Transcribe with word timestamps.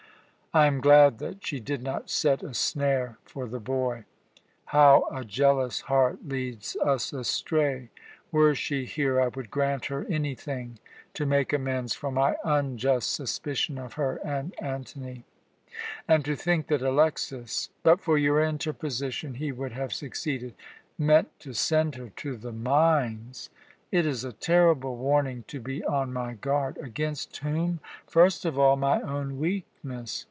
I 0.53 0.65
am 0.65 0.81
glad 0.81 1.19
that 1.19 1.45
she 1.45 1.61
did 1.61 1.81
not 1.81 2.09
set 2.09 2.43
a 2.43 2.53
snare 2.53 3.17
for 3.23 3.47
the 3.47 3.61
boy. 3.61 4.03
How 4.65 5.07
a 5.09 5.23
jealous 5.23 5.79
heart 5.79 6.27
leads 6.27 6.75
us 6.83 7.13
astray! 7.13 7.87
Were 8.33 8.53
she 8.53 8.83
here, 8.83 9.21
I 9.21 9.29
would 9.29 9.49
grant 9.49 9.85
her 9.85 10.03
anything 10.09 10.77
to 11.13 11.25
make 11.25 11.53
amends 11.53 11.95
for 11.95 12.11
my 12.11 12.35
unjust 12.43 13.13
suspicion 13.13 13.77
of 13.77 13.93
her 13.93 14.17
and 14.25 14.53
Antony. 14.61 15.23
And 16.05 16.25
to 16.25 16.35
think 16.35 16.67
that 16.67 16.81
Alexas 16.81 17.69
but 17.81 18.01
for 18.01 18.17
your 18.17 18.43
interposition 18.43 19.35
he 19.35 19.53
would 19.53 19.71
have 19.71 19.93
succeeded 19.93 20.53
meant 20.97 21.29
to 21.39 21.53
send 21.53 21.95
her 21.95 22.09
to 22.17 22.35
the 22.35 22.51
mines! 22.51 23.49
It 23.89 24.05
is 24.05 24.25
a 24.25 24.33
terrible 24.33 24.97
warning 24.97 25.45
to 25.47 25.61
be 25.61 25.81
on 25.85 26.11
my 26.11 26.33
guard. 26.33 26.77
Against 26.79 27.37
whom? 27.37 27.79
First 28.05 28.43
of 28.43 28.59
all, 28.59 28.75
my 28.75 28.99
own 29.01 29.39
weakness. 29.39 30.17